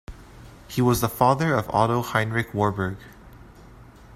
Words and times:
He 0.67 0.81
was 0.81 0.99
the 0.99 1.07
father 1.07 1.53
of 1.53 1.69
Otto 1.69 2.01
Heinrich 2.01 2.55
Warburg. 2.55 2.97